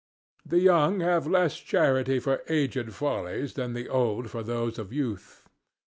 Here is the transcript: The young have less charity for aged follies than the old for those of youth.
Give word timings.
The 0.43 0.57
young 0.59 1.01
have 1.01 1.27
less 1.27 1.59
charity 1.59 2.17
for 2.19 2.41
aged 2.49 2.91
follies 2.91 3.53
than 3.53 3.73
the 3.73 3.87
old 3.87 4.31
for 4.31 4.41
those 4.41 4.79
of 4.79 4.91
youth. 4.91 5.43